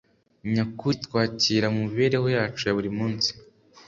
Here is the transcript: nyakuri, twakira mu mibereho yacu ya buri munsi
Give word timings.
nyakuri, 0.53 0.95
twakira 1.05 1.67
mu 1.75 1.81
mibereho 1.89 2.27
yacu 2.35 2.61
ya 2.65 2.75
buri 2.77 2.89
munsi 2.97 3.29